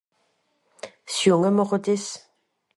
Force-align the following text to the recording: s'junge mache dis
s'junge 1.13 1.51
mache 1.59 1.77
dis 1.89 2.05